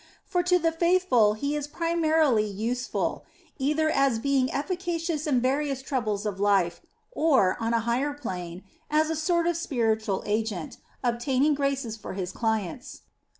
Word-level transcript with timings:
For 0.25 0.41
to 0.41 0.57
the 0.57 0.71
faithful 0.71 1.35
he 1.35 1.55
is 1.55 1.67
primarily 1.67 2.47
useful, 2.47 3.23
either 3.59 3.87
as 3.87 4.17
being 4.17 4.51
efficacious 4.51 5.27
in 5.27 5.41
various 5.41 5.83
troubles 5.83 6.25
of 6.25 6.39
life 6.39 6.81
or, 7.11 7.55
on 7.59 7.75
a 7.75 7.81
higher 7.85 8.13
plane, 8.15 8.63
as 8.89 9.11
a 9.11 9.15
sort 9.15 9.45
of 9.45 9.57
spiritual 9.57 10.23
agent, 10.25 10.77
obtaining 11.03 11.53
graces 11.53 11.97
for 11.97 12.13
his 12.13 12.31
clients. 12.31 13.01